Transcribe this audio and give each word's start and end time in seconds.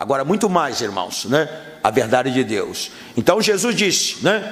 Agora, 0.00 0.24
muito 0.24 0.48
mais, 0.48 0.80
irmãos, 0.80 1.26
né? 1.26 1.46
A 1.84 1.90
verdade 1.90 2.32
de 2.32 2.42
Deus. 2.42 2.90
Então 3.18 3.42
Jesus 3.42 3.76
disse, 3.76 4.24
né? 4.24 4.50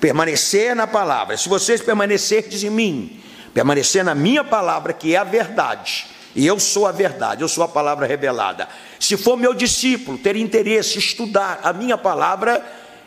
Permanecer 0.00 0.76
na 0.76 0.86
palavra. 0.86 1.36
Se 1.36 1.48
vocês 1.48 1.82
permanecerdes 1.82 2.62
em 2.62 2.70
mim, 2.70 3.20
permanecer 3.52 4.04
na 4.04 4.14
minha 4.14 4.44
palavra, 4.44 4.92
que 4.92 5.16
é 5.16 5.18
a 5.18 5.24
verdade, 5.24 6.06
e 6.32 6.46
eu 6.46 6.60
sou 6.60 6.86
a 6.86 6.92
verdade, 6.92 7.42
eu 7.42 7.48
sou 7.48 7.64
a 7.64 7.68
palavra 7.68 8.06
revelada. 8.06 8.68
Se 9.00 9.16
for 9.16 9.36
meu 9.36 9.52
discípulo, 9.52 10.16
ter 10.16 10.36
interesse, 10.36 10.96
estudar 10.96 11.58
a 11.64 11.72
minha 11.72 11.98
palavra, 11.98 12.64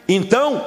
então 0.10 0.66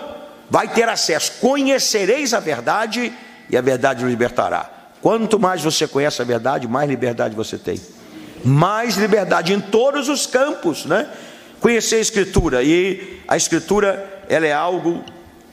vai 0.48 0.68
ter 0.68 0.88
acesso. 0.88 1.32
Conhecereis 1.38 2.32
a 2.32 2.40
verdade 2.40 3.12
e 3.50 3.58
a 3.58 3.60
verdade 3.60 4.06
o 4.06 4.08
libertará. 4.08 4.70
Quanto 5.02 5.38
mais 5.38 5.62
você 5.62 5.86
conhece 5.86 6.22
a 6.22 6.24
verdade, 6.24 6.66
mais 6.66 6.88
liberdade 6.88 7.36
você 7.36 7.58
tem. 7.58 7.78
Mais 8.44 8.96
liberdade 8.96 9.52
em 9.52 9.60
todos 9.60 10.08
os 10.08 10.26
campos, 10.26 10.84
né? 10.86 11.08
Conhecer 11.60 11.96
a 11.96 12.00
Escritura 12.00 12.62
e 12.62 13.20
a 13.28 13.36
Escritura 13.36 14.22
ela 14.28 14.46
é 14.46 14.52
algo, 14.52 15.04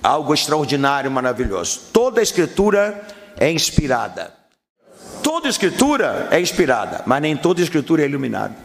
algo 0.01 0.33
extraordinário, 0.33 1.11
maravilhoso. 1.11 1.81
Toda 1.91 2.21
a 2.21 2.23
Escritura 2.23 3.01
é 3.37 3.51
inspirada. 3.51 4.33
Toda 5.21 5.49
Escritura 5.49 6.29
é 6.31 6.39
inspirada, 6.39 7.03
mas 7.05 7.21
nem 7.21 7.35
toda 7.35 7.61
Escritura 7.61 8.03
é 8.03 8.05
iluminada. 8.05 8.55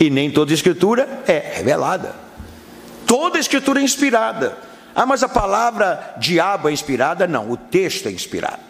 E 0.00 0.08
nem 0.08 0.30
toda 0.30 0.54
Escritura 0.54 1.22
é 1.26 1.38
revelada. 1.56 2.14
Toda 3.06 3.38
Escritura 3.38 3.80
é 3.80 3.82
inspirada. 3.82 4.56
Ah, 4.94 5.04
mas 5.04 5.22
a 5.22 5.28
palavra 5.28 6.14
diabo 6.16 6.68
é 6.68 6.72
inspirada? 6.72 7.26
Não, 7.26 7.50
o 7.50 7.56
texto 7.56 8.08
é 8.08 8.10
inspirado 8.10 8.63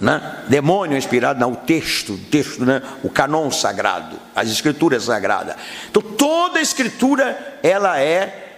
né? 0.00 0.44
demônio 0.48 0.96
inspirado, 0.96 1.38
não, 1.38 1.52
o 1.52 1.56
texto, 1.56 2.18
texto, 2.30 2.64
né? 2.64 2.82
o 3.02 3.10
canon 3.10 3.50
sagrado, 3.50 4.18
as 4.34 4.48
escrituras 4.48 5.04
sagradas. 5.04 5.56
Então 5.90 6.02
toda 6.02 6.60
escritura 6.60 7.58
ela 7.62 8.00
é 8.00 8.48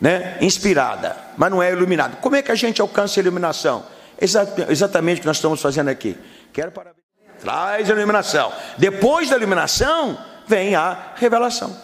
né, 0.00 0.36
inspirada, 0.40 1.16
mas 1.36 1.50
não 1.50 1.62
é 1.62 1.70
iluminada. 1.70 2.16
Como 2.16 2.36
é 2.36 2.42
que 2.42 2.50
a 2.50 2.54
gente 2.54 2.80
alcança 2.80 3.20
a 3.20 3.22
iluminação? 3.22 3.84
exatamente 4.68 5.18
o 5.18 5.20
que 5.20 5.26
nós 5.26 5.36
estamos 5.36 5.60
fazendo 5.60 5.88
aqui. 5.88 6.16
Quero 6.52 6.70
parabéns. 6.70 6.96
Traz 7.40 7.90
a 7.90 7.92
iluminação. 7.92 8.50
Depois 8.78 9.28
da 9.28 9.36
iluminação, 9.36 10.18
vem 10.46 10.74
a 10.74 11.12
revelação. 11.16 11.76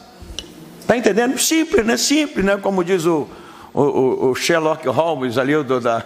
Está 0.80 0.96
entendendo? 0.96 1.38
Simples, 1.38 1.84
né? 1.84 1.96
Simples, 1.96 2.44
né? 2.44 2.56
Como 2.56 2.82
diz 2.82 3.04
o, 3.04 3.28
o, 3.74 4.30
o, 4.30 4.34
Sherlock 4.34 4.86
Holmes 4.88 5.36
ali, 5.36 5.62
do, 5.62 5.78
da, 5.78 6.02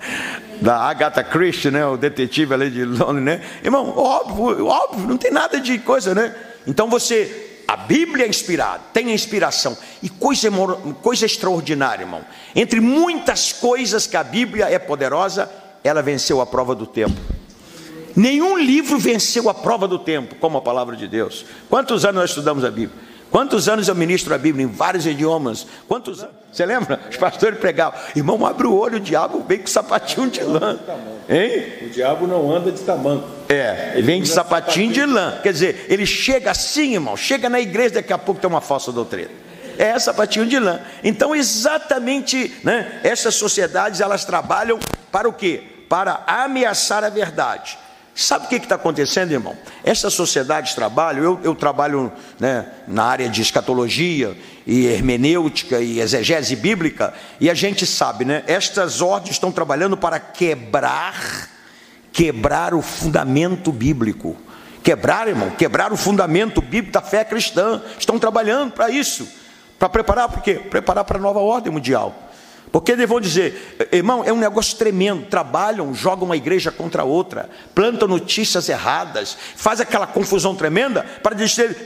da 0.60 0.76
Agatha 0.76 1.22
Christie, 1.22 1.70
né? 1.70 1.86
o 1.86 1.96
detetive 1.96 2.54
ali 2.54 2.70
de 2.70 2.84
Londres, 2.84 3.24
né? 3.24 3.40
Irmão, 3.62 3.96
óbvio, 3.96 4.66
óbvio, 4.66 5.06
não 5.06 5.16
tem 5.16 5.30
nada 5.30 5.60
de 5.60 5.78
coisa, 5.78 6.14
né? 6.14 6.34
Então 6.66 6.88
você, 6.88 7.62
a 7.68 7.76
Bíblia 7.76 8.26
é 8.26 8.28
inspirada, 8.28 8.80
tem 8.92 9.08
a 9.08 9.14
inspiração. 9.14 9.76
E 10.02 10.08
coisa, 10.08 10.50
coisa 11.02 11.26
extraordinária, 11.26 12.04
irmão. 12.04 12.24
Entre 12.54 12.80
muitas 12.80 13.52
coisas 13.52 14.06
que 14.06 14.16
a 14.16 14.24
Bíblia 14.24 14.66
é 14.70 14.78
poderosa, 14.78 15.50
ela 15.82 16.02
venceu 16.02 16.40
a 16.40 16.46
prova 16.46 16.74
do 16.74 16.86
tempo. 16.86 17.20
Nenhum 18.14 18.56
livro 18.56 18.98
venceu 18.98 19.50
a 19.50 19.54
prova 19.54 19.86
do 19.86 19.98
tempo, 19.98 20.36
como 20.36 20.56
a 20.56 20.62
palavra 20.62 20.96
de 20.96 21.06
Deus. 21.06 21.44
Quantos 21.68 22.04
anos 22.04 22.22
nós 22.22 22.30
estudamos 22.30 22.64
a 22.64 22.70
Bíblia? 22.70 22.98
Quantos 23.30 23.68
anos 23.68 23.88
eu 23.88 23.94
ministro 23.94 24.34
a 24.34 24.38
Bíblia 24.38 24.64
em 24.64 24.68
vários 24.68 25.06
idiomas? 25.06 25.66
Quantos 25.88 26.22
anos? 26.22 26.34
Você 26.52 26.64
lembra? 26.64 27.00
Os 27.10 27.16
pastores 27.16 27.58
pregavam. 27.58 27.98
Irmão, 28.14 28.46
abre 28.46 28.66
o 28.66 28.74
olho, 28.74 28.96
o 28.96 29.00
diabo 29.00 29.44
vem 29.46 29.58
com 29.58 29.66
sapatinho 29.66 30.30
de 30.30 30.42
lã. 30.42 30.78
Hein? 31.28 31.86
O 31.86 31.90
diabo 31.90 32.26
não 32.26 32.50
anda 32.54 32.72
de 32.72 32.80
tamanco. 32.80 33.28
É, 33.48 33.92
ele 33.94 34.02
vem 34.02 34.22
de 34.22 34.28
sapatinho 34.28 34.92
de 34.92 35.04
lã. 35.04 35.38
Quer 35.42 35.52
dizer, 35.52 35.86
ele 35.88 36.06
chega 36.06 36.50
assim, 36.50 36.94
irmão. 36.94 37.16
Chega 37.16 37.50
na 37.50 37.60
igreja, 37.60 37.96
daqui 37.96 38.12
a 38.12 38.18
pouco 38.18 38.40
tem 38.40 38.48
uma 38.48 38.60
falsa 38.62 38.90
doutrina. 38.90 39.30
É 39.76 39.98
sapatinho 39.98 40.46
de 40.46 40.58
lã. 40.58 40.80
Então, 41.04 41.34
exatamente, 41.36 42.54
né? 42.64 43.00
Essas 43.04 43.34
sociedades 43.34 44.00
elas 44.00 44.24
trabalham 44.24 44.78
para 45.12 45.28
o 45.28 45.32
quê? 45.32 45.62
Para 45.88 46.22
ameaçar 46.26 47.04
a 47.04 47.10
verdade. 47.10 47.78
Sabe 48.18 48.46
o 48.46 48.48
que 48.48 48.56
está 48.56 48.76
acontecendo, 48.76 49.32
irmão? 49.32 49.54
Essa 49.84 50.08
sociedade 50.08 50.70
de 50.70 50.74
trabalho, 50.74 51.22
eu, 51.22 51.40
eu 51.44 51.54
trabalho 51.54 52.10
né, 52.40 52.66
na 52.88 53.04
área 53.04 53.28
de 53.28 53.42
escatologia 53.42 54.34
e 54.66 54.86
hermenêutica 54.86 55.80
e 55.80 56.00
exegese 56.00 56.56
bíblica, 56.56 57.12
e 57.38 57.50
a 57.50 57.52
gente 57.54 57.84
sabe, 57.84 58.24
né? 58.24 58.42
Estas 58.46 59.02
ordens 59.02 59.32
estão 59.32 59.52
trabalhando 59.52 59.98
para 59.98 60.18
quebrar, 60.18 61.50
quebrar 62.10 62.72
o 62.72 62.80
fundamento 62.80 63.70
bíblico. 63.70 64.34
Quebrar, 64.82 65.28
irmão, 65.28 65.50
quebrar 65.50 65.92
o 65.92 65.96
fundamento 65.96 66.62
bíblico 66.62 66.92
da 66.92 67.02
fé 67.02 67.22
cristã. 67.22 67.82
Estão 67.98 68.18
trabalhando 68.18 68.72
para 68.72 68.88
isso. 68.88 69.28
Para 69.78 69.90
preparar 69.90 70.30
para 70.30 70.40
quê? 70.40 70.54
Preparar 70.54 71.04
para 71.04 71.18
a 71.18 71.20
nova 71.20 71.40
ordem 71.40 71.70
mundial. 71.70 72.25
Porque 72.72 72.92
eles 72.92 73.08
vão 73.08 73.20
dizer, 73.20 73.88
irmão, 73.92 74.24
é 74.24 74.32
um 74.32 74.38
negócio 74.38 74.76
tremendo. 74.76 75.26
Trabalham, 75.26 75.94
jogam 75.94 76.26
uma 76.26 76.36
igreja 76.36 76.70
contra 76.70 77.04
outra, 77.04 77.48
plantam 77.74 78.08
notícias 78.08 78.68
erradas, 78.68 79.36
faz 79.56 79.80
aquela 79.80 80.06
confusão 80.06 80.54
tremenda 80.54 81.04
para 81.22 81.36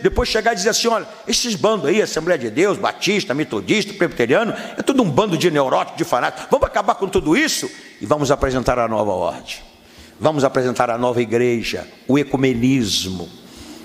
depois 0.03 0.29
chegar 0.29 0.53
e 0.53 0.57
dizer 0.57 0.71
assim: 0.71 0.89
olha, 0.89 1.07
esses 1.29 1.55
bandos 1.55 1.87
aí, 1.87 2.03
Assembleia 2.03 2.39
de 2.39 2.51
Deus, 2.51 2.79
Batista, 2.79 3.35
Metodista, 3.35 3.93
Presbiteriano, 3.93 4.55
é 4.77 4.83
tudo 4.83 5.03
um 5.03 5.11
bando 5.11 5.37
de 5.37 5.51
neuróticos, 5.51 5.99
de 5.99 6.05
fanáticos. 6.05 6.47
Vamos 6.51 6.67
acabar 6.67 6.95
com 6.95 7.09
tudo 7.09 7.37
isso 7.37 7.71
e 8.01 8.07
vamos 8.07 8.31
apresentar 8.31 8.79
a 8.79 8.89
nova 8.89 9.13
ordem. 9.13 9.57
Vamos 10.19 10.45
apresentar 10.45 10.91
a 10.91 10.99
nova 10.99 11.23
igreja, 11.23 11.87
o 12.07 12.19
ecumenismo 12.19 13.40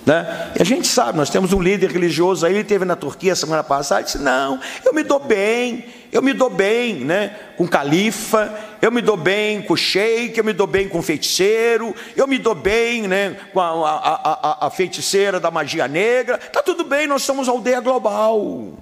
né? 0.06 0.52
E 0.58 0.62
a 0.62 0.66
gente 0.66 0.88
sabe, 0.88 1.18
nós 1.18 1.30
temos 1.30 1.52
um 1.52 1.62
líder 1.62 1.92
religioso 1.92 2.46
aí, 2.46 2.54
ele 2.54 2.64
teve 2.64 2.86
na 2.86 2.96
Turquia 2.96 3.36
semana 3.36 3.64
passada, 3.64 4.02
e 4.02 4.04
disse: 4.04 4.20
Não, 4.20 4.60
eu 4.84 4.94
me 4.94 5.02
dou 5.02 5.20
bem, 5.20 5.86
eu 6.12 6.22
me 6.22 6.32
dou 6.32 6.50
bem 6.50 6.96
né, 6.96 7.36
com 7.58 7.68
califa, 7.68 8.54
eu 8.82 8.92
me 8.92 9.02
dou 9.02 9.18
bem 9.18 9.64
com 9.64 9.76
sheik, 9.76 10.38
eu 10.38 10.44
me 10.44 10.54
dou 10.54 10.68
bem 10.68 10.88
com 10.88 11.02
feiticeiro, 11.02 11.96
eu 12.16 12.28
me 12.28 12.38
dou 12.38 12.54
bem 12.54 13.08
né, 13.08 13.36
com 13.52 13.60
a, 13.60 13.70
a, 13.70 14.66
a, 14.66 14.68
a 14.68 14.70
feiticeira 14.70 15.40
da 15.40 15.50
magia 15.50 15.88
negra, 15.88 16.40
está 16.42 16.62
tudo 16.62 16.84
bem, 16.84 17.08
nós 17.08 17.24
somos 17.24 17.50
aldeia 17.50 17.80
global, 17.80 18.74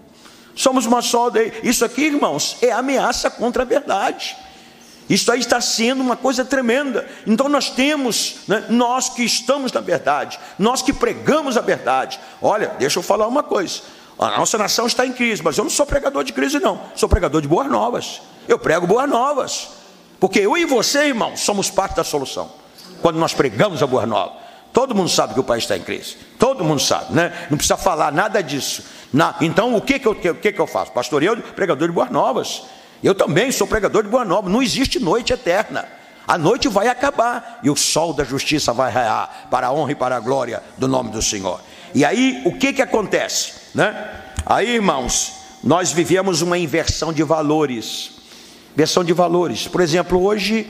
somos 0.53 0.85
uma 0.85 1.01
só 1.01 1.23
aldeia. 1.23 1.53
Isso 1.63 1.85
aqui, 1.85 2.03
irmãos, 2.03 2.57
é 2.61 2.71
ameaça 2.71 3.31
contra 3.31 3.63
a 3.63 3.65
verdade. 3.65 4.35
Isso 5.09 5.31
aí 5.31 5.39
está 5.39 5.59
sendo 5.59 6.01
uma 6.01 6.15
coisa 6.15 6.45
tremenda. 6.45 7.07
Então 7.27 7.49
nós 7.49 7.69
temos, 7.69 8.37
né, 8.47 8.65
nós 8.69 9.09
que 9.09 9.23
estamos 9.23 9.71
na 9.71 9.81
verdade, 9.81 10.39
nós 10.57 10.81
que 10.81 10.93
pregamos 10.93 11.57
a 11.57 11.61
verdade. 11.61 12.19
Olha, 12.41 12.75
deixa 12.79 12.99
eu 12.99 13.03
falar 13.03 13.27
uma 13.27 13.43
coisa. 13.43 13.81
A 14.17 14.37
nossa 14.37 14.57
nação 14.57 14.87
está 14.87 15.05
em 15.05 15.11
crise, 15.11 15.41
mas 15.43 15.57
eu 15.57 15.63
não 15.63 15.71
sou 15.71 15.85
pregador 15.85 16.23
de 16.23 16.31
crise, 16.31 16.59
não. 16.59 16.79
Sou 16.95 17.09
pregador 17.09 17.41
de 17.41 17.47
boas 17.47 17.69
novas. 17.69 18.21
Eu 18.47 18.59
prego 18.59 18.87
boas 18.87 19.09
novas. 19.09 19.69
Porque 20.19 20.39
eu 20.39 20.55
e 20.55 20.65
você, 20.65 21.07
irmão, 21.07 21.35
somos 21.35 21.69
parte 21.69 21.95
da 21.95 22.03
solução. 22.03 22.51
Quando 23.01 23.17
nós 23.17 23.33
pregamos 23.33 23.83
a 23.83 23.87
boa 23.87 24.05
nova. 24.05 24.43
Todo 24.71 24.95
mundo 24.95 25.09
sabe 25.09 25.33
que 25.33 25.39
o 25.39 25.43
país 25.43 25.63
está 25.63 25.77
em 25.77 25.81
crise. 25.81 26.17
Todo 26.39 26.63
mundo 26.63 26.81
sabe, 26.81 27.13
né? 27.13 27.47
Não 27.49 27.57
precisa 27.57 27.77
falar 27.77 28.11
nada 28.11 28.41
disso. 28.41 28.83
Então, 29.41 29.75
o 29.75 29.81
que, 29.81 29.99
que, 29.99 30.07
eu, 30.07 30.13
o 30.13 30.15
que, 30.15 30.51
que 30.51 30.59
eu 30.59 30.65
faço? 30.65 30.91
Pastoreio, 30.91 31.37
pregador 31.55 31.87
de 31.87 31.93
boas 31.93 32.09
novas. 32.09 32.63
Eu 33.03 33.13
também 33.13 33.51
sou 33.51 33.67
pregador 33.67 34.03
de 34.03 34.09
boa 34.09 34.23
nova. 34.23 34.49
Não 34.49 34.63
existe 34.63 34.99
noite 34.99 35.33
eterna. 35.33 35.85
A 36.25 36.37
noite 36.37 36.69
vai 36.69 36.87
acabar 36.87 37.59
e 37.61 37.69
o 37.69 37.75
sol 37.75 38.13
da 38.13 38.23
justiça 38.23 38.71
vai 38.71 38.89
raiar 38.89 39.47
para 39.51 39.67
a 39.67 39.73
honra 39.73 39.91
e 39.91 39.95
para 39.95 40.15
a 40.15 40.19
glória 40.19 40.63
do 40.77 40.87
nome 40.87 41.11
do 41.11 41.21
Senhor. 41.21 41.59
E 41.93 42.05
aí, 42.05 42.41
o 42.45 42.57
que 42.57 42.71
que 42.71 42.81
acontece, 42.81 43.51
né? 43.75 44.21
Aí, 44.45 44.75
irmãos, 44.75 45.33
nós 45.61 45.91
vivemos 45.91 46.41
uma 46.41 46.57
inversão 46.57 47.11
de 47.11 47.23
valores. 47.23 48.11
Inversão 48.73 49.03
de 49.03 49.11
valores. 49.11 49.67
Por 49.67 49.81
exemplo, 49.81 50.23
hoje 50.23 50.65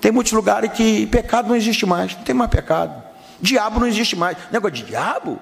tem 0.00 0.10
muitos 0.10 0.32
lugares 0.32 0.72
que 0.72 1.06
pecado 1.06 1.48
não 1.48 1.56
existe 1.56 1.84
mais, 1.84 2.16
não 2.16 2.22
tem 2.22 2.34
mais 2.34 2.50
pecado. 2.50 3.02
Diabo 3.40 3.80
não 3.80 3.86
existe 3.86 4.16
mais. 4.16 4.36
Negócio 4.50 4.76
de 4.76 4.84
diabo? 4.84 5.38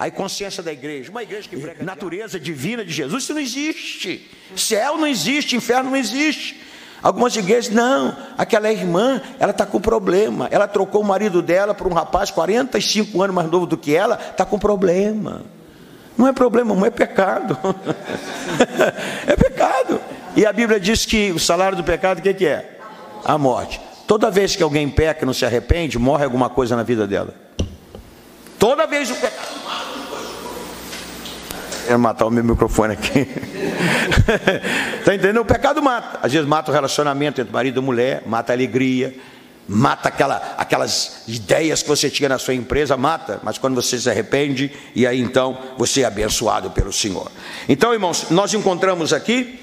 Aí 0.00 0.10
consciência 0.10 0.62
da 0.62 0.72
igreja, 0.72 1.10
uma 1.10 1.22
igreja 1.22 1.46
que 1.46 1.58
prega 1.58 1.84
natureza 1.84 2.40
divina 2.40 2.82
de 2.82 2.90
Jesus, 2.90 3.22
isso 3.22 3.34
não 3.34 3.40
existe. 3.40 4.30
Céu 4.56 4.96
não 4.96 5.06
existe, 5.06 5.54
inferno 5.54 5.90
não 5.90 5.96
existe. 5.98 6.58
Algumas 7.02 7.36
igrejas, 7.36 7.70
não, 7.70 8.16
aquela 8.38 8.72
irmã, 8.72 9.20
ela 9.38 9.50
está 9.50 9.66
com 9.66 9.78
problema. 9.78 10.48
Ela 10.50 10.66
trocou 10.66 11.02
o 11.02 11.04
marido 11.04 11.42
dela 11.42 11.74
por 11.74 11.86
um 11.86 11.92
rapaz 11.92 12.30
45 12.30 13.22
anos 13.22 13.36
mais 13.36 13.50
novo 13.50 13.66
do 13.66 13.76
que 13.76 13.94
ela, 13.94 14.18
está 14.30 14.46
com 14.46 14.58
problema. 14.58 15.42
Não 16.16 16.26
é 16.26 16.32
problema, 16.32 16.74
não 16.74 16.86
é 16.86 16.90
pecado. 16.90 17.58
é 19.28 19.36
pecado. 19.36 20.00
E 20.34 20.46
a 20.46 20.52
Bíblia 20.52 20.80
diz 20.80 21.04
que 21.04 21.30
o 21.30 21.38
salário 21.38 21.76
do 21.76 21.84
pecado, 21.84 22.20
o 22.20 22.22
que, 22.22 22.32
que 22.32 22.46
é? 22.46 22.78
A 23.22 23.36
morte. 23.36 23.78
Toda 24.06 24.30
vez 24.30 24.56
que 24.56 24.62
alguém 24.62 24.88
peca 24.88 25.24
e 25.24 25.26
não 25.26 25.34
se 25.34 25.44
arrepende, 25.44 25.98
morre 25.98 26.24
alguma 26.24 26.48
coisa 26.48 26.74
na 26.74 26.82
vida 26.82 27.06
dela. 27.06 27.34
Toda 28.58 28.86
vez 28.86 29.10
o 29.10 29.14
pecado 29.14 29.59
quero 31.90 31.98
matar 31.98 32.26
o 32.26 32.30
meu 32.30 32.44
microfone 32.44 32.92
aqui. 32.92 33.26
Está 35.00 35.10
entendendo? 35.12 35.40
O 35.40 35.44
pecado 35.44 35.82
mata. 35.82 36.20
Às 36.22 36.32
vezes 36.32 36.46
mata 36.46 36.70
o 36.70 36.74
relacionamento 36.74 37.40
entre 37.40 37.52
marido 37.52 37.80
e 37.80 37.84
mulher, 37.84 38.22
mata 38.26 38.52
a 38.52 38.54
alegria, 38.54 39.12
mata 39.66 40.08
aquela, 40.08 40.54
aquelas 40.56 41.24
ideias 41.26 41.82
que 41.82 41.88
você 41.88 42.08
tinha 42.08 42.28
na 42.28 42.38
sua 42.38 42.54
empresa, 42.54 42.96
mata, 42.96 43.40
mas 43.42 43.58
quando 43.58 43.74
você 43.74 43.98
se 43.98 44.08
arrepende, 44.08 44.70
e 44.94 45.04
aí 45.04 45.20
então 45.20 45.58
você 45.76 46.02
é 46.02 46.04
abençoado 46.04 46.70
pelo 46.70 46.92
Senhor. 46.92 47.28
Então, 47.68 47.92
irmãos, 47.92 48.26
nós 48.30 48.54
encontramos 48.54 49.12
aqui 49.12 49.58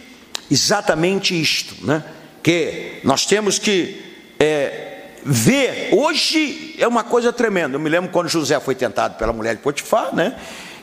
exatamente 0.51 1.39
isto, 1.39 1.75
né? 1.85 2.03
Que 2.43 2.99
nós 3.05 3.25
temos 3.25 3.57
que 3.57 4.03
é, 4.37 5.11
ver, 5.23 5.91
hoje 5.93 6.75
é 6.77 6.87
uma 6.87 7.05
coisa 7.05 7.31
tremenda. 7.31 7.77
Eu 7.77 7.79
me 7.79 7.89
lembro 7.89 8.11
quando 8.11 8.27
José 8.27 8.59
foi 8.59 8.75
tentado 8.75 9.17
pela 9.17 9.31
mulher 9.31 9.55
de 9.55 9.61
Potifar, 9.61 10.13
né? 10.13 10.35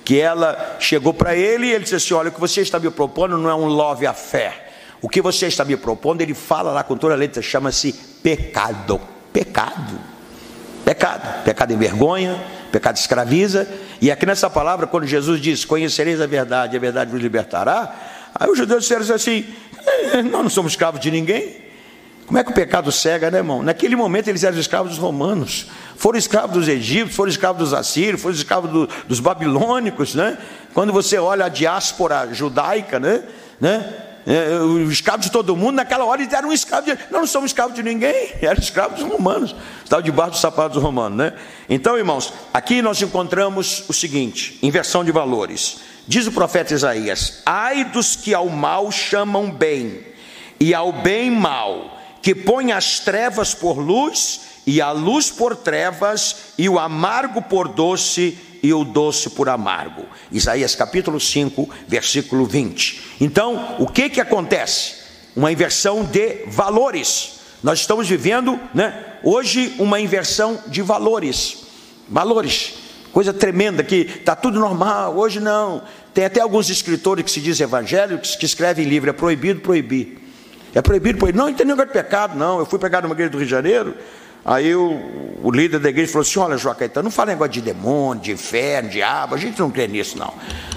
Que 0.05 0.21
ela 0.21 0.77
chegou 0.79 1.15
para 1.15 1.35
ele 1.35 1.67
e 1.67 1.73
ele 1.73 1.85
disse 1.85 1.95
assim: 1.95 2.15
Olha, 2.15 2.29
o 2.29 2.33
que 2.33 2.41
você 2.41 2.61
está 2.61 2.79
me 2.79 2.91
propondo 2.91 3.39
não 3.39 3.49
é 3.49 3.55
um 3.55 3.67
love 3.67 4.07
affair. 4.07 4.53
O 5.01 5.09
que 5.09 5.21
você 5.21 5.47
está 5.47 5.65
me 5.65 5.77
propondo, 5.77 6.21
ele 6.21 6.35
fala 6.35 6.73
lá 6.73 6.83
com 6.83 6.97
toda 6.97 7.15
a 7.15 7.17
letra, 7.17 7.43
chama-se 7.43 7.93
pecado. 8.23 9.01
Pecado. 9.33 9.99
Pecado. 10.85 11.45
Pecado 11.45 11.73
envergonha, 11.73 12.43
pecado 12.71 12.97
escraviza. 12.97 13.69
E 14.01 14.11
aqui 14.11 14.27
nessa 14.27 14.49
palavra, 14.49 14.87
quando 14.87 15.07
Jesus 15.07 15.41
diz: 15.41 15.65
Conhecereis 15.65 16.21
a 16.21 16.27
verdade, 16.27 16.77
a 16.77 16.81
verdade 16.81 17.11
vos 17.11 17.21
libertará. 17.21 17.95
Aí 18.35 18.49
os 18.49 18.59
judeus 18.59 18.83
disseram 18.83 19.15
assim: 19.15 19.47
eh, 20.13 20.23
Nós 20.23 20.43
não 20.43 20.51
somos 20.51 20.73
escravos 20.73 21.01
de 21.01 21.11
ninguém. 21.11 21.65
Como 22.27 22.39
é 22.39 22.45
que 22.45 22.51
o 22.51 22.55
pecado 22.55 22.91
cega, 22.91 23.31
né, 23.31 23.39
irmão? 23.39 23.63
Naquele 23.63 23.95
momento 23.97 24.29
eles 24.29 24.43
eram 24.43 24.59
escravos 24.59 24.93
dos 24.93 24.99
romanos, 24.99 25.67
foram 25.97 26.19
escravos 26.19 26.53
dos 26.53 26.69
egípcios, 26.69 27.15
foram 27.15 27.31
escravos 27.31 27.59
dos 27.59 27.75
assírios, 27.75 28.21
foram 28.21 28.35
escravos 28.35 28.71
do, 28.71 28.89
dos 29.07 29.21
babilônicos, 29.21 30.15
né? 30.15 30.39
Quando 30.73 30.93
você 30.93 31.19
olha 31.19 31.47
a 31.47 31.49
diáspora 31.49 32.29
judaica, 32.33 32.99
né? 32.99 33.23
né? 33.61 33.95
É, 34.27 34.59
os 34.59 34.91
escravos 34.91 35.27
de 35.27 35.33
todo 35.33 35.55
mundo, 35.55 35.77
naquela 35.77 36.05
hora 36.05 36.23
eles 36.23 36.33
eram 36.33 36.51
escravos, 36.51 36.87
de, 36.87 36.99
não, 37.11 37.21
não 37.21 37.27
somos 37.27 37.51
escravos 37.51 37.75
de 37.75 37.83
ninguém, 37.83 38.33
eram 38.41 38.61
escravos 38.61 38.99
dos 38.99 39.09
romanos, 39.09 39.55
estavam 39.83 40.03
debaixo 40.03 40.33
dos 40.33 40.41
sapatos 40.41 40.83
romanos, 40.83 41.19
né? 41.19 41.35
Então, 41.69 41.97
irmãos, 41.97 42.33
aqui 42.53 42.81
nós 42.81 43.01
encontramos 43.03 43.85
o 43.89 43.93
seguinte: 43.93 44.59
inversão 44.63 45.05
de 45.05 45.13
valores. 45.13 45.79
Diz 46.09 46.27
o 46.27 46.33
profeta 46.33 46.75
Isaías: 46.75 47.43
ai 47.45 47.85
dos 47.85 48.17
que 48.17 48.35
ao 48.35 48.49
mal 48.49 48.91
chamam 48.91 49.51
bem, 49.51 50.01
e 50.59 50.75
ao 50.75 50.93
bem 50.93 51.31
mal 51.31 51.95
que 52.23 52.35
põe 52.35 52.73
as 52.73 53.01
trevas 53.01 53.53
por 53.55 53.79
luz 53.79 54.54
e 54.67 54.81
a 54.81 54.91
luz 54.93 55.31
por 55.31 55.57
trevas 55.57 56.37
e 56.57 56.69
o 56.69 56.79
amargo 56.79 57.43
por 57.43 57.69
doce 57.69 58.39
e 58.63 58.73
o 58.73 58.85
doce 58.85 59.31
por 59.31 59.49
amargo. 59.49 60.07
Isaías 60.33 60.75
capítulo 60.75 61.21
5, 61.21 61.69
versículo 61.87 62.47
20. 62.47 63.17
Então, 63.21 63.77
o 63.79 63.87
que 63.87 64.09
que 64.09 64.21
acontece? 64.21 65.05
Uma 65.37 65.53
inversão 65.53 66.03
de 66.05 66.45
valores. 66.47 67.41
Nós 67.63 67.81
estamos 67.81 68.09
vivendo, 68.09 68.59
né, 68.75 69.19
hoje 69.23 69.75
uma 69.79 70.01
inversão 70.01 70.59
de 70.67 70.81
valores. 70.81 71.65
Valores. 72.09 72.75
Coisa 73.13 73.33
tremenda 73.33 73.83
que 73.85 73.97
está 74.19 74.35
tudo 74.35 74.59
normal, 74.59 75.17
hoje 75.17 75.41
não. 75.41 75.83
Tem 76.13 76.25
até 76.25 76.41
alguns 76.41 76.71
escritores 76.71 77.25
que 77.25 77.31
se 77.31 77.41
dizem 77.41 77.65
evangélicos 77.65 78.35
que 78.35 78.47
escrevem 78.47 78.87
livro, 78.87 79.11
é 79.11 79.13
proibido 79.13 79.61
proibir. 79.61 80.19
É 80.75 80.83
proibido, 80.83 81.19
proibido. 81.19 81.39
Não, 81.39 81.49
não 81.49 81.55
tem 81.55 81.67
de 81.67 81.87
pecado, 81.87 82.37
não. 82.37 82.59
Eu 82.59 82.67
fui 82.67 82.79
pegar 82.79 83.03
numa 83.03 83.15
igreja 83.15 83.31
do 83.31 83.39
Rio 83.39 83.47
de 83.47 83.51
Janeiro, 83.51 83.95
aí 84.45 84.75
o, 84.75 85.39
o 85.43 85.51
líder 85.51 85.79
da 85.79 85.89
igreja 85.89 86.13
falou 86.13 86.23
assim: 86.23 86.39
olha, 86.39 86.57
João 86.57 86.75
Caetano, 86.75 87.05
não 87.05 87.11
fala 87.11 87.33
negócio 87.33 87.53
de 87.53 87.61
demônio, 87.61 88.23
de 88.23 88.33
inferno, 88.33 88.91
diabo, 88.91 89.35
a 89.35 89.39
gente 89.39 89.59
não 89.59 89.71
crê 89.71 89.87
nisso, 89.89 90.19
não. 90.19 90.33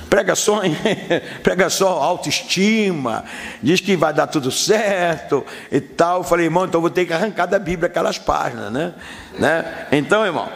Prega 0.10 0.36
só, 0.36 0.62
prega 1.44 1.70
só 1.70 1.88
autoestima, 2.02 3.26
diz 3.62 3.82
que 3.82 3.96
vai 3.98 4.14
dar 4.14 4.28
tudo 4.28 4.52
certo 4.52 5.46
e 5.72 5.82
tal. 5.82 6.20
Eu 6.20 6.24
falei, 6.24 6.46
irmão, 6.46 6.66
então 6.66 6.80
vou 6.80 6.90
ter 6.90 7.06
que 7.06 7.14
arrancar 7.14 7.46
da 7.46 7.60
Bíblia 7.60 7.88
aquelas 7.88 8.18
páginas, 8.18 8.72
né? 8.72 8.94
né? 9.38 9.88
Então, 9.92 10.26
irmão, 10.26 10.48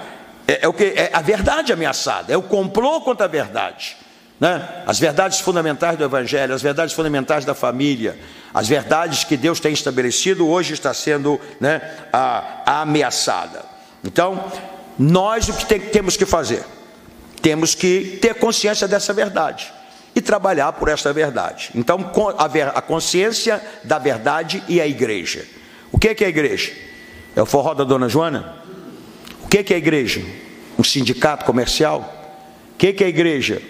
é, 0.47 0.59
é 0.63 0.67
o 0.67 0.73
que? 0.73 0.85
É 0.85 1.09
a 1.11 1.21
verdade 1.21 1.73
ameaçada, 1.73 2.31
é 2.31 2.37
o 2.37 2.41
complô 2.41 3.01
contra 3.01 3.25
a 3.25 3.29
verdade. 3.29 3.97
Né? 4.41 4.67
As 4.87 4.97
verdades 4.97 5.39
fundamentais 5.39 5.95
do 5.95 6.03
Evangelho, 6.03 6.55
as 6.55 6.63
verdades 6.63 6.95
fundamentais 6.95 7.45
da 7.45 7.53
família, 7.53 8.17
as 8.51 8.67
verdades 8.67 9.23
que 9.23 9.37
Deus 9.37 9.59
tem 9.59 9.71
estabelecido, 9.71 10.47
hoje 10.47 10.73
está 10.73 10.91
sendo 10.95 11.39
né, 11.59 11.79
a, 12.11 12.63
a 12.65 12.81
ameaçada. 12.81 13.63
Então, 14.03 14.51
nós 14.97 15.47
o 15.47 15.53
que 15.53 15.65
tem, 15.67 15.79
temos 15.79 16.17
que 16.17 16.25
fazer? 16.25 16.65
Temos 17.39 17.75
que 17.75 18.17
ter 18.19 18.33
consciência 18.33 18.87
dessa 18.87 19.13
verdade 19.13 19.71
e 20.15 20.19
trabalhar 20.19 20.73
por 20.73 20.89
essa 20.89 21.13
verdade. 21.13 21.69
Então, 21.75 22.11
a, 22.73 22.81
consciência 22.81 23.61
da 23.83 23.99
verdade 23.99 24.63
e 24.67 24.81
a 24.81 24.87
igreja. 24.87 25.45
O 25.91 25.99
que 25.99 26.09
é, 26.09 26.15
que 26.15 26.23
é 26.23 26.27
a 26.27 26.31
igreja? 26.31 26.71
É 27.35 27.41
o 27.43 27.45
forró 27.45 27.75
da 27.75 27.83
dona 27.83 28.09
Joana? 28.09 28.55
O 29.43 29.47
que 29.47 29.59
é, 29.59 29.63
que 29.63 29.71
é 29.71 29.75
a 29.75 29.79
igreja? 29.79 30.19
Um 30.79 30.83
sindicato 30.83 31.45
comercial? 31.45 32.11
O 32.73 32.77
que 32.79 32.87
é, 32.87 32.93
que 32.93 33.03
é 33.03 33.05
a 33.05 33.09
igreja? 33.09 33.61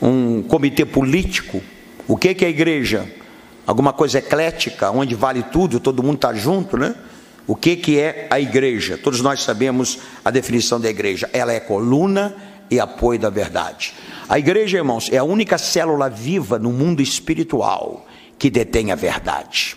Um 0.00 0.42
comitê 0.42 0.84
político. 0.84 1.62
O 2.06 2.16
que, 2.16 2.28
é 2.28 2.46
a 2.46 2.50
igreja? 2.50 3.06
Alguma 3.66 3.92
coisa 3.92 4.18
eclética, 4.18 4.90
onde 4.90 5.14
vale 5.14 5.42
tudo, 5.42 5.80
todo 5.80 6.02
mundo 6.02 6.16
está 6.16 6.32
junto, 6.34 6.76
né? 6.76 6.94
O 7.46 7.54
que, 7.54 7.76
que 7.76 7.98
é 7.98 8.26
a 8.30 8.40
igreja? 8.40 8.98
Todos 8.98 9.20
nós 9.20 9.42
sabemos 9.42 9.98
a 10.24 10.30
definição 10.30 10.80
da 10.80 10.88
igreja. 10.88 11.30
Ela 11.32 11.52
é 11.52 11.60
coluna 11.60 12.34
e 12.70 12.80
apoio 12.80 13.18
da 13.18 13.30
verdade. 13.30 13.94
A 14.28 14.38
igreja, 14.38 14.78
irmãos, 14.78 15.08
é 15.12 15.18
a 15.18 15.24
única 15.24 15.56
célula 15.56 16.10
viva 16.10 16.58
no 16.58 16.72
mundo 16.72 17.00
espiritual 17.00 18.06
que 18.38 18.50
detém 18.50 18.90
a 18.90 18.96
verdade. 18.96 19.76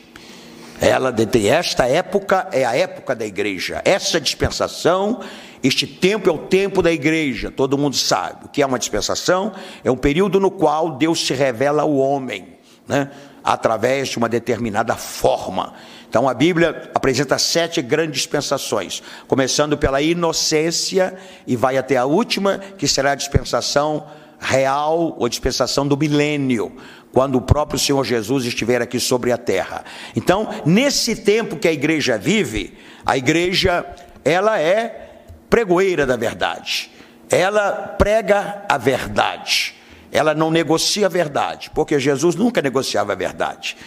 Ela 0.82 1.12
detém. 1.12 1.50
Esta 1.50 1.86
época 1.88 2.48
é 2.52 2.66
a 2.66 2.76
época 2.76 3.16
da 3.16 3.26
igreja. 3.26 3.82
Essa 3.86 4.20
dispensação 4.20 5.20
este 5.64 5.86
tempo 5.86 6.30
é 6.30 6.34
o 6.34 6.38
tempo 6.38 6.82
da 6.82 6.92
igreja, 6.92 7.52
todo 7.52 7.78
mundo 7.78 7.96
sabe. 7.96 8.46
O 8.46 8.50
que 8.50 8.62
é 8.62 8.66
uma 8.66 8.80
dispensação? 8.80 9.52
É 9.84 9.92
um 9.92 9.98
período 9.98 10.40
no 10.40 10.50
qual 10.50 10.92
Deus 10.92 11.26
se 11.26 11.34
revela 11.34 11.82
ao 11.82 11.96
homem, 11.96 12.58
né? 12.88 13.12
através 13.44 14.10
de 14.10 14.18
uma 14.18 14.30
determinada 14.30 14.96
forma. 14.96 15.74
Então 16.08 16.28
a 16.28 16.34
Bíblia 16.34 16.92
apresenta 16.96 17.38
sete 17.38 17.82
grandes 17.82 18.22
dispensações, 18.22 19.04
começando 19.28 19.78
pela 19.78 20.02
inocência 20.02 21.16
e 21.46 21.56
vai 21.56 21.78
até 21.78 21.98
a 21.98 22.06
última, 22.06 22.60
que 22.78 22.88
será 22.88 23.12
a 23.12 23.16
dispensação 23.16 24.08
real 24.40 25.16
ou 25.20 25.28
dispensação 25.28 25.88
do 25.88 25.98
milênio, 25.98 26.72
quando 27.12 27.36
o 27.36 27.42
próprio 27.42 27.78
Senhor 27.78 28.04
Jesus 28.06 28.46
estiver 28.46 28.82
aqui 28.82 29.00
sobre 29.00 29.32
a 29.32 29.38
terra. 29.38 29.84
Então, 30.16 30.48
nesse 30.66 31.18
tempo 31.18 31.58
que 31.58 31.68
a 31.68 31.74
igreja 31.74 32.18
vive, 32.18 32.78
a 33.06 33.18
igreja 33.18 33.86
ela 34.24 34.60
é 34.60 35.09
pregoeira 35.50 36.06
da 36.06 36.16
verdade. 36.16 36.92
Ela 37.30 37.72
prega 37.98 38.64
a 38.68 38.78
verdade. 38.78 39.76
Ela 40.12 40.34
não 40.34 40.50
negocia 40.50 41.06
a 41.06 41.10
verdade, 41.10 41.70
porque 41.74 42.00
Jesus 42.00 42.36
nunca 42.36 42.62
negociava 42.62 43.14
a 43.14 43.16
verdade. 43.16 43.78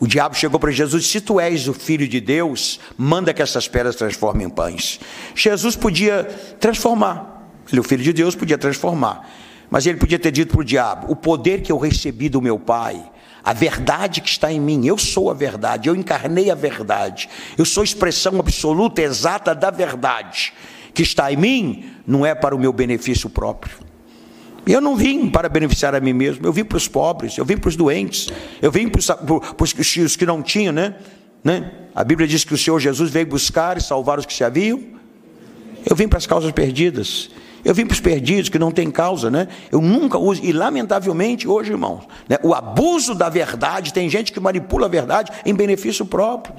O 0.00 0.06
diabo 0.06 0.34
chegou 0.34 0.58
para 0.58 0.70
Jesus: 0.70 1.06
Se 1.06 1.20
tu 1.20 1.40
és 1.40 1.68
o 1.68 1.74
filho 1.74 2.08
de 2.08 2.20
Deus, 2.20 2.80
manda 2.96 3.32
que 3.32 3.42
essas 3.42 3.68
pedras 3.68 3.96
transformem 3.96 4.46
em 4.46 4.50
pães. 4.50 4.98
Jesus 5.34 5.76
podia 5.76 6.24
transformar, 6.58 7.48
ele, 7.70 7.80
o 7.80 7.84
filho 7.84 8.02
de 8.02 8.12
Deus, 8.12 8.34
podia 8.34 8.58
transformar, 8.58 9.28
mas 9.70 9.86
ele 9.86 9.98
podia 9.98 10.18
ter 10.18 10.32
dito 10.32 10.52
para 10.52 10.60
o 10.60 10.64
diabo: 10.64 11.12
O 11.12 11.16
poder 11.16 11.62
que 11.62 11.70
eu 11.70 11.78
recebi 11.78 12.28
do 12.28 12.42
meu 12.42 12.58
pai, 12.58 13.00
a 13.44 13.52
verdade 13.52 14.20
que 14.20 14.28
está 14.28 14.52
em 14.52 14.60
mim, 14.60 14.84
eu 14.86 14.98
sou 14.98 15.30
a 15.30 15.34
verdade, 15.34 15.88
eu 15.88 15.94
encarnei 15.94 16.50
a 16.50 16.56
verdade, 16.56 17.28
eu 17.56 17.64
sou 17.64 17.84
expressão 17.84 18.38
absoluta, 18.40 19.00
exata 19.00 19.54
da 19.54 19.70
verdade 19.70 20.52
que 20.94 21.02
está 21.02 21.32
em 21.32 21.36
mim 21.36 21.84
não 22.06 22.24
é 22.24 22.34
para 22.34 22.54
o 22.54 22.58
meu 22.58 22.72
benefício 22.72 23.28
próprio. 23.28 23.76
Eu 24.66 24.80
não 24.80 24.96
vim 24.96 25.30
para 25.30 25.48
beneficiar 25.48 25.94
a 25.94 26.00
mim 26.00 26.12
mesmo, 26.12 26.46
eu 26.46 26.52
vim 26.52 26.64
para 26.64 26.76
os 26.76 26.86
pobres, 26.86 27.38
eu 27.38 27.44
vim 27.44 27.56
para 27.56 27.68
os 27.68 27.76
doentes, 27.76 28.28
eu 28.60 28.70
vim 28.70 28.88
para 28.88 28.98
os, 28.98 29.06
para 29.06 29.64
os 29.64 30.16
que 30.16 30.26
não 30.26 30.42
tinham, 30.42 30.72
né? 30.72 30.96
né? 31.42 31.72
A 31.94 32.04
Bíblia 32.04 32.28
diz 32.28 32.44
que 32.44 32.52
o 32.52 32.58
Senhor 32.58 32.78
Jesus 32.78 33.10
veio 33.10 33.26
buscar 33.26 33.78
e 33.78 33.80
salvar 33.80 34.18
os 34.18 34.26
que 34.26 34.34
se 34.34 34.44
haviam. 34.44 34.80
Eu 35.88 35.96
vim 35.96 36.06
para 36.06 36.18
as 36.18 36.26
causas 36.26 36.52
perdidas. 36.52 37.30
Eu 37.64 37.74
vim 37.74 37.86
para 37.86 37.94
os 37.94 38.00
perdidos 38.00 38.48
que 38.48 38.58
não 38.58 38.70
têm 38.70 38.90
causa, 38.90 39.30
né? 39.30 39.48
Eu 39.72 39.80
nunca 39.80 40.18
uso, 40.18 40.44
e 40.44 40.52
lamentavelmente 40.52 41.48
hoje, 41.48 41.72
irmãos, 41.72 42.04
né, 42.28 42.36
o 42.42 42.54
abuso 42.54 43.14
da 43.14 43.28
verdade, 43.28 43.92
tem 43.92 44.08
gente 44.08 44.32
que 44.32 44.38
manipula 44.38 44.86
a 44.86 44.88
verdade 44.88 45.32
em 45.44 45.54
benefício 45.54 46.06
próprio. 46.06 46.54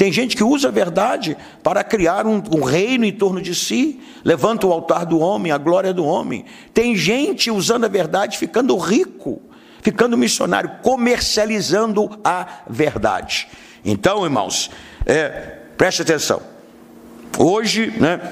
Tem 0.00 0.10
gente 0.10 0.34
que 0.34 0.42
usa 0.42 0.68
a 0.68 0.70
verdade 0.70 1.36
para 1.62 1.84
criar 1.84 2.26
um, 2.26 2.42
um, 2.56 2.64
reino 2.64 3.04
em 3.04 3.12
torno 3.12 3.38
de 3.38 3.54
si, 3.54 4.00
levanta 4.24 4.66
o 4.66 4.72
altar 4.72 5.04
do 5.04 5.18
homem, 5.18 5.52
a 5.52 5.58
glória 5.58 5.92
do 5.92 6.06
homem. 6.06 6.46
Tem 6.72 6.96
gente 6.96 7.50
usando 7.50 7.84
a 7.84 7.88
verdade, 7.88 8.38
ficando 8.38 8.74
rico, 8.78 9.42
ficando 9.82 10.16
missionário, 10.16 10.70
comercializando 10.80 12.18
a 12.24 12.62
verdade. 12.66 13.46
Então, 13.84 14.24
irmãos, 14.24 14.70
é, 15.04 15.58
preste 15.76 16.00
atenção. 16.00 16.40
Hoje, 17.36 17.92
né, 17.98 18.22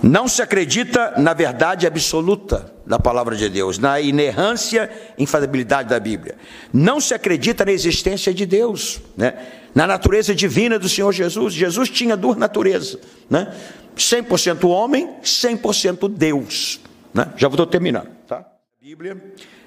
não 0.00 0.28
se 0.28 0.42
acredita 0.42 1.14
na 1.16 1.34
verdade 1.34 1.88
absoluta. 1.88 2.70
da 2.84 2.98
palavra 2.98 3.36
de 3.36 3.48
Deus, 3.48 3.78
na 3.78 4.00
inerrância 4.00 4.90
e 5.16 5.22
infalibilidade 5.22 5.88
da 5.88 6.00
Bíblia. 6.00 6.36
Não 6.72 7.00
se 7.00 7.14
acredita 7.14 7.64
na 7.64 7.70
existência 7.70 8.34
de 8.34 8.44
Deus, 8.44 9.00
né? 9.16 9.34
Na 9.74 9.86
natureza 9.86 10.34
divina 10.34 10.78
do 10.78 10.88
Senhor 10.88 11.12
Jesus. 11.12 11.54
Jesus 11.54 11.88
tinha 11.88 12.16
duas 12.16 12.36
naturezas, 12.36 12.98
né? 13.28 13.54
100% 13.96 14.68
homem, 14.68 15.08
100% 15.22 16.08
Deus. 16.08 16.80
Né? 17.12 17.32
Já 17.36 17.48
estou 17.48 17.66
terminando. 17.66 18.08
Tá? 18.26 18.46
Bíblia. 18.80 19.22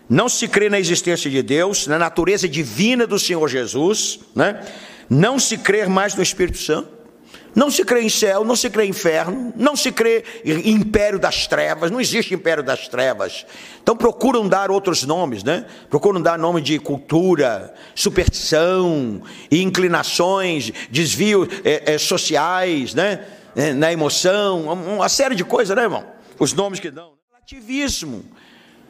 Não 0.09 0.29
se 0.29 0.47
crê 0.47 0.69
na 0.69 0.79
existência 0.79 1.29
de 1.29 1.41
Deus, 1.41 1.88
na 1.88 1.97
natureza 1.97 2.47
divina 2.47 3.07
do 3.07 3.17
Senhor 3.17 3.47
Jesus, 3.47 4.19
né? 4.35 4.63
não 5.09 5.39
se 5.39 5.57
crê 5.57 5.85
mais 5.88 6.15
no 6.15 6.21
Espírito 6.21 6.57
Santo, 6.57 6.89
não 7.55 7.71
se 7.71 7.85
crê 7.85 8.01
em 8.01 8.09
céu, 8.09 8.43
não 8.43 8.55
se 8.55 8.69
crê 8.69 8.85
em 8.85 8.89
inferno, 8.89 9.53
não 9.55 9.75
se 9.75 9.91
crê 9.91 10.25
em 10.43 10.71
império 10.71 11.17
das 11.17 11.47
trevas, 11.47 11.89
não 11.89 12.01
existe 12.01 12.33
império 12.33 12.62
das 12.62 12.89
trevas. 12.89 13.45
Então 13.81 13.95
procuram 13.95 14.47
dar 14.47 14.69
outros 14.69 15.03
nomes, 15.03 15.41
né? 15.41 15.65
Procuram 15.89 16.21
dar 16.21 16.38
nome 16.38 16.62
de 16.62 16.77
cultura, 16.79 17.74
superstição, 17.95 19.21
inclinações, 19.50 20.71
desvios 20.91 21.47
é, 21.63 21.93
é, 21.93 21.97
sociais, 21.97 22.93
né? 22.93 23.25
É, 23.55 23.71
na 23.71 23.91
emoção, 23.91 24.65
uma 24.74 25.07
série 25.07 25.33
de 25.33 25.45
coisas, 25.45 25.74
né, 25.77 25.83
irmão? 25.83 26.05
Os 26.38 26.51
nomes 26.51 26.81
que 26.81 26.91
dão. 26.91 27.13
Relativismo. 27.31 28.25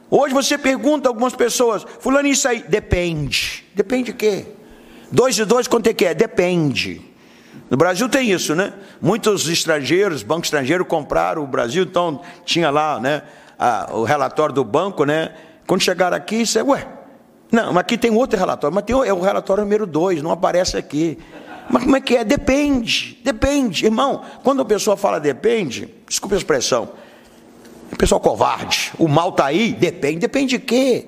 Hoje 0.10 0.34
você 0.34 0.58
pergunta 0.58 1.08
a 1.08 1.12
algumas 1.12 1.36
pessoas, 1.36 1.86
fulano, 2.00 2.28
isso 2.28 2.48
aí, 2.48 2.64
depende. 2.68 3.64
Depende 3.76 4.12
de 4.12 4.14
quê? 4.14 4.46
Dois 5.12 5.38
e 5.38 5.46
dois, 5.46 5.68
quanto 5.68 5.88
é 5.88 5.94
que 5.94 6.06
é? 6.06 6.16
Depende. 6.16 7.15
No 7.70 7.78
Brasil 7.78 8.08
tem 8.08 8.32
isso, 8.32 8.54
né? 8.54 8.74
Muitos 9.02 9.48
estrangeiros, 9.50 10.22
banco 10.22 10.46
estrangeiro 10.46 10.86
compraram 10.86 11.44
o 11.44 11.48
Brasil, 11.48 11.84
então 11.84 12.22
tinha 12.44 12.70
lá, 12.70 13.00
né, 13.00 13.24
a, 13.58 13.90
o 13.92 14.04
relatório 14.04 14.54
do 14.54 14.64
banco, 14.64 15.04
né? 15.04 15.34
Quando 15.66 15.82
chegaram 15.82 16.16
aqui, 16.16 16.46
você, 16.46 16.62
ué, 16.62 16.88
não, 17.52 17.74
mas 17.74 17.82
aqui 17.82 17.98
tem 17.98 18.12
outro 18.12 18.38
relatório, 18.38 18.74
mas 18.74 18.84
tem, 18.84 18.96
é 18.96 19.14
o 19.14 19.20
relatório 19.20 19.64
número 19.64 19.88
dois, 19.88 20.22
não 20.22 20.32
aparece 20.32 20.78
aqui. 20.78 21.18
Mas 21.68 21.84
como 21.84 21.96
é 21.96 22.02
que 22.02 22.18
é? 22.18 22.24
Depende, 22.24 23.20
depende. 23.24 23.86
Irmão, 23.86 24.22
quando 24.44 24.62
a 24.62 24.66
pessoa 24.66 24.96
fala 24.96 25.20
depende, 25.20 25.90
desculpe 26.08 26.36
a 26.36 26.38
expressão, 26.38 26.90
é 27.92 27.96
pessoal 27.96 28.22
covarde, 28.22 28.92
o 29.00 29.08
mal 29.08 29.30
está 29.30 29.46
aí, 29.46 29.74
depende. 29.74 30.20
Depende 30.20 30.58
de 30.58 30.60
quê? 30.60 31.08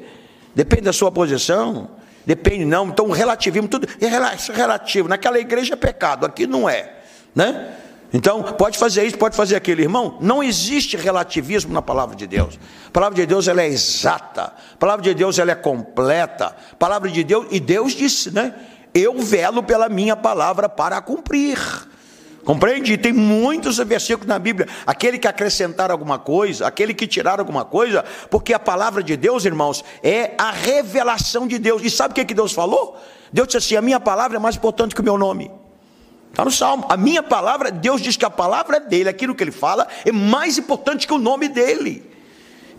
Depende 0.55 0.83
da 0.83 0.93
sua 0.93 1.11
posição. 1.11 1.89
Depende, 2.27 2.65
não. 2.65 2.87
Então, 2.87 3.09
relativismo, 3.09 3.69
tudo 3.69 3.87
é 4.01 4.05
relativo. 4.05 5.07
Naquela 5.07 5.39
igreja 5.39 5.75
é 5.75 5.77
pecado, 5.77 6.25
aqui 6.25 6.45
não 6.45 6.69
é. 6.69 6.97
Né? 7.33 7.73
Então, 8.13 8.43
pode 8.43 8.77
fazer 8.77 9.05
isso, 9.05 9.17
pode 9.17 9.33
fazer 9.33 9.55
aquilo. 9.55 9.79
Irmão, 9.79 10.17
não 10.19 10.43
existe 10.43 10.97
relativismo 10.97 11.73
na 11.73 11.81
palavra 11.81 12.17
de 12.17 12.27
Deus. 12.27 12.59
A 12.85 12.91
palavra 12.91 13.15
de 13.15 13.25
Deus 13.25 13.47
ela 13.47 13.61
é 13.61 13.67
exata. 13.67 14.53
A 14.73 14.77
palavra 14.77 15.03
de 15.03 15.13
Deus 15.13 15.39
ela 15.39 15.51
é 15.51 15.55
completa. 15.55 16.53
A 16.73 16.75
palavra 16.75 17.09
de 17.09 17.23
Deus, 17.23 17.47
e 17.49 17.61
Deus 17.61 17.93
disse, 17.93 18.29
né? 18.29 18.53
Eu 18.93 19.21
velo 19.21 19.63
pela 19.63 19.87
minha 19.87 20.17
palavra 20.17 20.67
para 20.67 20.99
cumprir. 20.99 21.57
Compreende? 22.47 22.97
Tem 22.97 23.11
muitos 23.11 23.75
versículos 23.79 24.25
na 24.25 24.39
Bíblia. 24.39 24.69
Aquele 24.85 25.19
que 25.19 25.27
acrescentar 25.27 25.91
alguma 25.91 26.17
coisa, 26.17 26.65
aquele 26.65 26.93
que 26.93 27.05
tirar 27.05 27.41
alguma 27.41 27.65
coisa, 27.65 28.05
porque 28.31 28.53
a 28.53 28.59
palavra 28.59 29.03
de 29.03 29.17
Deus, 29.17 29.43
irmãos, 29.43 29.83
é 30.01 30.33
a 30.37 30.49
revelação 30.49 31.45
de 31.45 31.59
Deus. 31.59 31.81
E 31.83 31.89
sabe 31.89 32.13
o 32.13 32.15
que, 32.15 32.23
que 32.23 32.33
Deus 32.33 32.53
falou? 32.53 32.97
Deus 33.33 33.49
disse 33.49 33.57
assim: 33.57 33.75
a 33.75 33.81
minha 33.81 33.99
palavra 33.99 34.37
é 34.37 34.39
mais 34.39 34.55
importante 34.55 34.95
que 34.95 35.01
o 35.01 35.03
meu 35.03 35.17
nome. 35.17 35.51
Está 36.29 36.45
no 36.45 36.51
Salmo. 36.51 36.85
A 36.87 36.95
minha 36.95 37.21
palavra, 37.21 37.69
Deus 37.69 38.01
diz 38.01 38.15
que 38.15 38.23
a 38.23 38.29
palavra 38.29 38.79
dele, 38.79 39.09
aquilo 39.09 39.35
que 39.35 39.43
ele 39.43 39.51
fala, 39.51 39.85
é 40.05 40.11
mais 40.13 40.57
importante 40.57 41.05
que 41.05 41.13
o 41.13 41.17
nome 41.17 41.49
dele. 41.49 42.09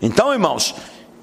Então, 0.01 0.33
irmãos, 0.33 0.73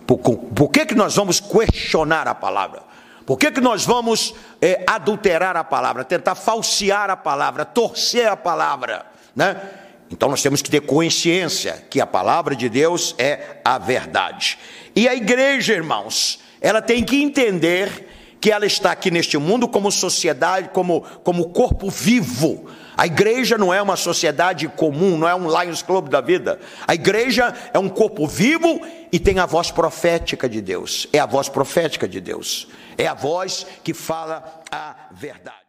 por, 0.06 0.18
por 0.18 0.68
que, 0.68 0.86
que 0.86 0.94
nós 0.94 1.16
vamos 1.16 1.40
questionar 1.40 2.28
a 2.28 2.34
palavra? 2.34 2.85
Por 3.26 3.36
que, 3.36 3.50
que 3.50 3.60
nós 3.60 3.84
vamos 3.84 4.34
é, 4.62 4.84
adulterar 4.86 5.56
a 5.56 5.64
palavra, 5.64 6.04
tentar 6.04 6.36
falsear 6.36 7.10
a 7.10 7.16
palavra, 7.16 7.64
torcer 7.64 8.28
a 8.28 8.36
palavra? 8.36 9.04
Né? 9.34 9.60
Então 10.08 10.28
nós 10.28 10.40
temos 10.40 10.62
que 10.62 10.70
ter 10.70 10.82
consciência 10.82 11.84
que 11.90 12.00
a 12.00 12.06
palavra 12.06 12.54
de 12.54 12.68
Deus 12.68 13.16
é 13.18 13.58
a 13.64 13.78
verdade. 13.78 14.56
E 14.94 15.08
a 15.08 15.14
igreja, 15.14 15.74
irmãos, 15.74 16.38
ela 16.60 16.80
tem 16.80 17.02
que 17.02 17.20
entender 17.20 18.08
que 18.40 18.52
ela 18.52 18.64
está 18.64 18.92
aqui 18.92 19.10
neste 19.10 19.36
mundo 19.36 19.66
como 19.66 19.90
sociedade, 19.90 20.68
como, 20.68 21.00
como 21.24 21.48
corpo 21.48 21.90
vivo. 21.90 22.70
A 22.96 23.06
igreja 23.06 23.58
não 23.58 23.74
é 23.74 23.82
uma 23.82 23.96
sociedade 23.96 24.66
comum, 24.68 25.18
não 25.18 25.28
é 25.28 25.34
um 25.34 25.48
Lions 25.48 25.82
Club 25.82 26.08
da 26.08 26.20
vida. 26.20 26.58
A 26.86 26.94
igreja 26.94 27.54
é 27.74 27.78
um 27.78 27.88
corpo 27.88 28.26
vivo 28.26 28.80
e 29.12 29.18
tem 29.18 29.38
a 29.38 29.46
voz 29.46 29.70
profética 29.70 30.48
de 30.48 30.60
Deus. 30.60 31.06
É 31.12 31.18
a 31.18 31.26
voz 31.26 31.48
profética 31.48 32.08
de 32.08 32.20
Deus. 32.20 32.68
É 32.96 33.06
a 33.06 33.14
voz 33.14 33.66
que 33.84 33.92
fala 33.92 34.62
a 34.70 34.94
verdade. 35.12 35.65